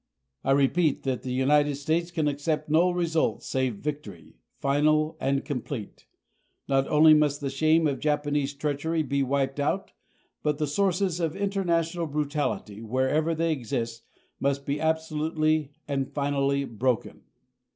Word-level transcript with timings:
I 0.43 0.49
repeat 0.53 1.03
that 1.03 1.21
the 1.21 1.31
United 1.31 1.75
States 1.75 2.09
can 2.09 2.27
accept 2.27 2.69
no 2.71 2.89
result 2.89 3.43
save 3.43 3.75
victory, 3.75 4.39
final 4.57 5.15
and 5.19 5.45
complete. 5.45 6.07
Not 6.67 6.87
only 6.87 7.13
must 7.13 7.39
the 7.39 7.51
shame 7.51 7.85
of 7.85 7.99
Japanese 7.99 8.55
treachery 8.55 9.03
be 9.03 9.21
wiped 9.21 9.59
out, 9.59 9.91
but 10.41 10.57
the 10.57 10.65
sources 10.65 11.19
of 11.19 11.35
international 11.35 12.07
brutality, 12.07 12.81
wherever 12.81 13.35
they 13.35 13.51
exist, 13.51 14.01
must 14.39 14.65
be 14.65 14.81
absolutely 14.81 15.69
and 15.87 16.11
finally 16.11 16.65
broken. 16.65 17.21